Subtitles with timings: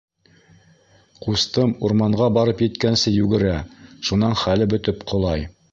[1.25, 3.55] Ҡустым урманға барып еткәнсе йүгерә,
[4.11, 5.51] шунан хәле бөтөп ҡолай.